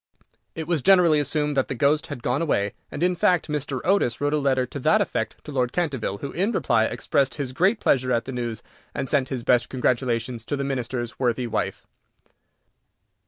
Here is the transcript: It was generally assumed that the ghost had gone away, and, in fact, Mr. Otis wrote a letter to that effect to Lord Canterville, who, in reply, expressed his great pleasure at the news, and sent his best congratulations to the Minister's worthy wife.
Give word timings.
It 0.55 0.67
was 0.67 0.81
generally 0.81 1.19
assumed 1.19 1.55
that 1.55 1.67
the 1.67 1.75
ghost 1.75 2.07
had 2.07 2.23
gone 2.23 2.41
away, 2.41 2.73
and, 2.89 3.03
in 3.03 3.15
fact, 3.15 3.49
Mr. 3.49 3.81
Otis 3.85 4.19
wrote 4.19 4.33
a 4.33 4.39
letter 4.39 4.65
to 4.65 4.79
that 4.79 4.99
effect 4.99 5.35
to 5.43 5.51
Lord 5.51 5.71
Canterville, 5.71 6.17
who, 6.21 6.31
in 6.31 6.51
reply, 6.51 6.85
expressed 6.85 7.35
his 7.35 7.53
great 7.53 7.79
pleasure 7.79 8.11
at 8.11 8.25
the 8.25 8.31
news, 8.31 8.63
and 8.95 9.07
sent 9.07 9.29
his 9.29 9.43
best 9.43 9.69
congratulations 9.69 10.43
to 10.45 10.55
the 10.57 10.63
Minister's 10.63 11.19
worthy 11.19 11.45
wife. 11.45 11.85